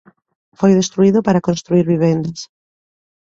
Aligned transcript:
Foi 0.59 0.71
destruído 0.79 1.19
para 1.27 1.45
construír 1.47 1.85
vivendas. 1.93 2.39